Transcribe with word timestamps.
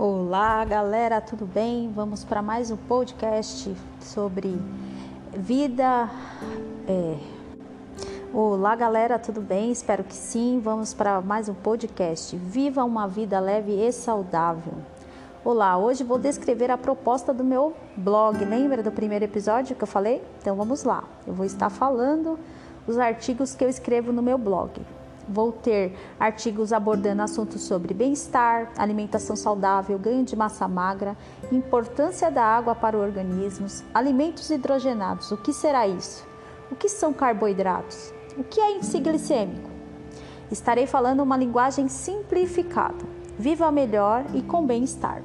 Olá, 0.00 0.64
galera, 0.64 1.20
tudo 1.20 1.44
bem? 1.44 1.90
Vamos 1.92 2.22
para 2.22 2.40
mais 2.40 2.70
um 2.70 2.76
podcast 2.76 3.74
sobre 3.98 4.56
vida. 5.36 6.08
É... 6.86 7.16
Olá, 8.32 8.76
galera, 8.76 9.18
tudo 9.18 9.40
bem? 9.40 9.72
Espero 9.72 10.04
que 10.04 10.14
sim. 10.14 10.60
Vamos 10.62 10.94
para 10.94 11.20
mais 11.20 11.48
um 11.48 11.54
podcast. 11.54 12.36
Viva 12.36 12.84
uma 12.84 13.08
vida 13.08 13.40
leve 13.40 13.72
e 13.72 13.90
saudável. 13.90 14.74
Olá, 15.44 15.76
hoje 15.76 16.04
vou 16.04 16.16
descrever 16.16 16.70
a 16.70 16.78
proposta 16.78 17.34
do 17.34 17.42
meu 17.42 17.74
blog. 17.96 18.44
Lembra 18.44 18.84
do 18.84 18.92
primeiro 18.92 19.24
episódio 19.24 19.74
que 19.74 19.82
eu 19.82 19.88
falei? 19.88 20.22
Então 20.40 20.54
vamos 20.54 20.84
lá. 20.84 21.02
Eu 21.26 21.34
vou 21.34 21.44
estar 21.44 21.70
falando 21.70 22.38
os 22.86 22.96
artigos 22.98 23.52
que 23.52 23.64
eu 23.64 23.68
escrevo 23.68 24.12
no 24.12 24.22
meu 24.22 24.38
blog. 24.38 24.80
Vou 25.28 25.52
ter 25.52 25.94
artigos 26.18 26.72
abordando 26.72 27.20
assuntos 27.20 27.60
sobre 27.60 27.92
bem-estar, 27.92 28.72
alimentação 28.78 29.36
saudável, 29.36 29.98
ganho 29.98 30.24
de 30.24 30.34
massa 30.34 30.66
magra, 30.66 31.14
importância 31.52 32.30
da 32.30 32.42
água 32.42 32.74
para 32.74 32.96
o 32.96 33.00
organismo, 33.00 33.66
alimentos 33.92 34.48
hidrogenados. 34.48 35.30
O 35.30 35.36
que 35.36 35.52
será 35.52 35.86
isso? 35.86 36.26
O 36.70 36.74
que 36.74 36.88
são 36.88 37.12
carboidratos? 37.12 38.12
O 38.38 38.44
que 38.44 38.58
é 38.58 38.76
índice 38.76 38.98
glicêmico? 39.00 39.68
Estarei 40.50 40.86
falando 40.86 41.22
uma 41.22 41.36
linguagem 41.36 41.88
simplificada. 41.88 43.04
Viva 43.38 43.70
melhor 43.70 44.24
e 44.34 44.40
com 44.40 44.66
bem-estar. 44.66 45.22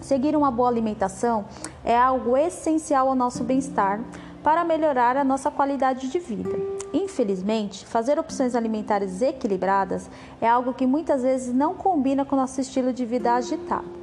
Seguir 0.00 0.36
uma 0.36 0.50
boa 0.50 0.68
alimentação 0.68 1.44
é 1.84 1.96
algo 1.96 2.36
essencial 2.36 3.08
ao 3.08 3.14
nosso 3.14 3.44
bem-estar 3.44 4.00
para 4.42 4.64
melhorar 4.64 5.16
a 5.16 5.24
nossa 5.24 5.50
qualidade 5.50 6.08
de 6.08 6.18
vida. 6.18 6.77
Infelizmente, 6.92 7.84
fazer 7.84 8.18
opções 8.18 8.54
alimentares 8.54 9.20
equilibradas 9.20 10.08
é 10.40 10.48
algo 10.48 10.72
que 10.72 10.86
muitas 10.86 11.22
vezes 11.22 11.52
não 11.52 11.74
combina 11.74 12.24
com 12.24 12.36
nosso 12.36 12.60
estilo 12.60 12.92
de 12.92 13.04
vida 13.04 13.34
agitado. 13.34 13.98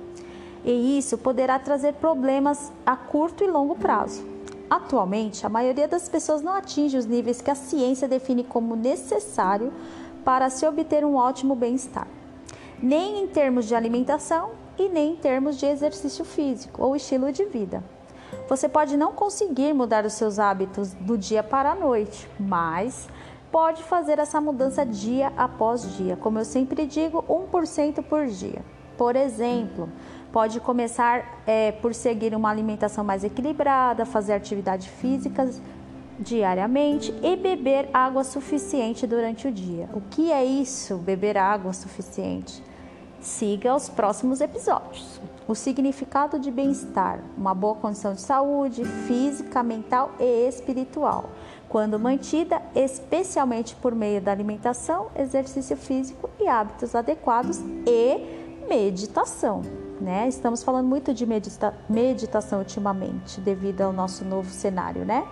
E 0.63 0.97
isso 0.97 1.17
poderá 1.17 1.57
trazer 1.59 1.93
problemas 1.93 2.71
a 2.85 2.95
curto 2.95 3.43
e 3.43 3.47
longo 3.47 3.75
prazo. 3.75 4.23
Atualmente, 4.69 5.45
a 5.45 5.49
maioria 5.49 5.87
das 5.87 6.09
pessoas 6.09 6.41
não 6.41 6.53
atinge 6.53 6.97
os 6.97 7.05
níveis 7.05 7.41
que 7.41 7.51
a 7.51 7.55
ciência 7.55 8.07
define 8.07 8.43
como 8.43 8.75
necessário 8.75 9.71
para 10.23 10.49
se 10.49 10.65
obter 10.65 11.05
um 11.05 11.15
ótimo 11.15 11.55
bem-estar, 11.55 12.07
nem 12.81 13.23
em 13.23 13.27
termos 13.27 13.65
de 13.65 13.75
alimentação 13.75 14.51
e 14.77 14.89
nem 14.89 15.13
em 15.13 15.15
termos 15.15 15.57
de 15.57 15.67
exercício 15.67 16.25
físico 16.25 16.83
ou 16.83 16.95
estilo 16.95 17.31
de 17.31 17.45
vida. 17.45 17.83
Você 18.47 18.69
pode 18.69 18.95
não 18.97 19.13
conseguir 19.13 19.73
mudar 19.73 20.05
os 20.05 20.13
seus 20.13 20.39
hábitos 20.39 20.93
do 20.93 21.17
dia 21.17 21.41
para 21.41 21.71
a 21.71 21.75
noite, 21.75 22.29
mas 22.39 23.07
pode 23.51 23.83
fazer 23.83 24.19
essa 24.19 24.39
mudança 24.41 24.85
dia 24.85 25.31
após 25.37 25.95
dia. 25.95 26.15
Como 26.15 26.37
eu 26.39 26.45
sempre 26.45 26.85
digo, 26.85 27.23
1% 27.23 28.03
por 28.03 28.25
dia. 28.27 28.61
Por 28.97 29.15
exemplo, 29.15 29.89
pode 30.31 30.59
começar 30.59 31.41
é, 31.47 31.71
por 31.71 31.93
seguir 31.93 32.35
uma 32.35 32.49
alimentação 32.49 33.03
mais 33.03 33.23
equilibrada, 33.23 34.05
fazer 34.05 34.33
atividades 34.33 34.87
físicas 34.87 35.61
diariamente 36.19 37.13
e 37.21 37.35
beber 37.35 37.89
água 37.93 38.23
suficiente 38.23 39.05
durante 39.05 39.47
o 39.47 39.51
dia. 39.51 39.89
O 39.93 40.01
que 40.01 40.31
é 40.31 40.43
isso, 40.43 40.97
beber 40.97 41.37
água 41.37 41.73
suficiente? 41.73 42.63
Siga 43.25 43.75
os 43.75 43.89
próximos 43.89 44.39
episódios. 44.39 45.19
O 45.47 45.55
significado 45.55 46.37
de 46.37 46.51
bem-estar, 46.51 47.19
uma 47.35 47.55
boa 47.55 47.73
condição 47.73 48.13
de 48.13 48.21
saúde 48.21 48.85
física, 48.85 49.63
mental 49.63 50.11
e 50.19 50.47
espiritual, 50.47 51.31
quando 51.67 51.97
mantida 51.97 52.61
especialmente 52.75 53.75
por 53.77 53.95
meio 53.95 54.21
da 54.21 54.31
alimentação, 54.31 55.07
exercício 55.15 55.75
físico 55.75 56.29
e 56.39 56.47
hábitos 56.47 56.93
adequados 56.93 57.59
e 57.87 58.67
meditação. 58.69 59.63
Né? 59.99 60.27
Estamos 60.27 60.61
falando 60.61 60.87
muito 60.87 61.11
de 61.11 61.25
medita 61.25 61.73
meditação 61.89 62.59
ultimamente, 62.59 63.41
devido 63.41 63.81
ao 63.81 63.91
nosso 63.91 64.23
novo 64.23 64.51
cenário, 64.51 65.03
né? 65.03 65.27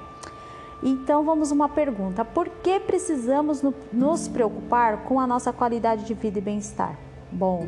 Então 0.81 1.23
vamos 1.23 1.51
uma 1.51 1.69
pergunta: 1.69 2.25
por 2.25 2.49
que 2.49 2.79
precisamos 2.79 3.61
no, 3.61 3.71
nos 3.93 4.27
preocupar 4.27 5.03
com 5.03 5.19
a 5.19 5.27
nossa 5.27 5.53
qualidade 5.53 6.05
de 6.05 6.15
vida 6.15 6.39
e 6.39 6.41
bem-estar? 6.41 7.12
Bom, 7.33 7.67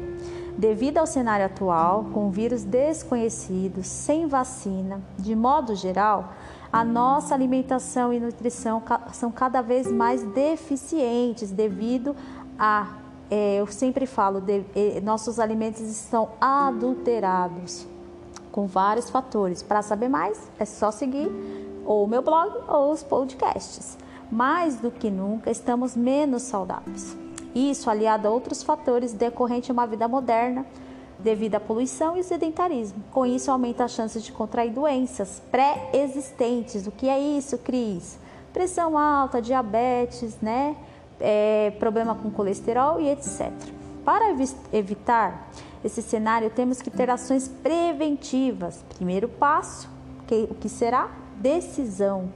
devido 0.58 1.00
ao 1.00 1.08
cenário 1.08 1.46
atual, 1.46 2.06
com 2.14 2.30
vírus 2.30 2.64
desconhecidos, 2.64 3.88
sem 3.88 4.28
vacina, 4.28 5.02
de 5.18 5.36
modo 5.36 5.76
geral, 5.76 6.34
a 6.72 6.84
nossa 6.84 7.34
alimentação 7.34 8.14
e 8.14 8.20
nutrição 8.20 8.84
são 9.12 9.32
cada 9.32 9.62
vez 9.62 9.92
mais 9.92 10.22
deficientes 10.24 11.50
devido 11.50 12.16
a, 12.60 12.98
é, 13.32 13.56
eu 13.60 13.68
sempre 13.68 14.06
falo, 14.06 14.40
de, 14.40 14.64
é, 14.76 15.02
nossos 15.02 15.40
alimentos 15.40 15.82
estão 15.82 16.30
adulterados 16.40 17.88
com 18.52 18.68
vários 18.68 19.10
fatores. 19.10 19.64
Para 19.64 19.82
saber 19.82 20.10
mais, 20.10 20.50
é 20.60 20.66
só 20.66 20.92
seguir 20.92 21.32
ou 21.86 22.04
o 22.04 22.08
meu 22.08 22.22
blog 22.22 22.52
ou 22.68 22.92
os 22.92 23.04
podcasts. 23.04 23.98
Mais 24.32 24.76
do 24.78 24.92
que 24.92 25.10
nunca, 25.10 25.50
estamos 25.50 25.96
menos 25.96 26.44
saudáveis. 26.44 27.16
Isso 27.56 27.90
aliado 27.90 28.28
a 28.28 28.32
outros 28.32 28.62
fatores 28.62 29.14
decorrentes 29.14 29.68
de 29.68 29.72
uma 29.72 29.88
vida 29.88 30.08
moderna, 30.08 30.66
devido 31.18 31.56
à 31.56 31.60
poluição 31.60 32.18
e 32.18 32.24
sedentarismo. 32.24 33.02
Com 33.12 33.26
isso, 33.26 33.50
aumenta 33.50 33.86
as 33.86 33.92
chances 33.92 34.22
de 34.22 34.34
contrair 34.34 34.72
doenças 34.72 35.42
pré-existentes. 35.50 36.86
O 36.86 36.92
que 36.92 37.08
é 37.08 37.18
isso, 37.18 37.58
Cris? 37.58 38.20
Pressão 38.52 38.98
alta, 38.98 39.42
diabetes, 39.42 40.38
né? 40.42 40.76
É, 41.20 41.72
problema 41.80 42.14
com 42.14 42.30
colesterol 42.30 43.00
e 43.00 43.10
etc. 43.10 43.50
Para 44.04 44.36
evitar 44.74 45.50
esse 45.84 46.02
cenário, 46.02 46.50
temos 46.50 46.82
que 46.82 46.92
ter 46.92 47.10
ações 47.10 47.48
preventivas. 47.48 48.84
Primeiro 48.98 49.30
passo, 49.30 49.90
que, 50.28 50.48
o 50.50 50.56
que 50.56 50.68
será? 50.68 51.10
Decisão. 51.38 52.30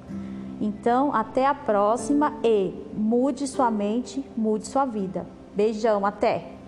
Então, 0.60 1.14
até 1.14 1.46
a 1.46 1.54
próxima 1.54 2.34
e 2.44 2.74
mude 2.94 3.48
sua 3.48 3.72
mente, 3.72 4.24
mude 4.36 4.68
sua 4.68 4.86
vida. 4.86 5.26
Beijão, 5.56 6.06
até! 6.06 6.59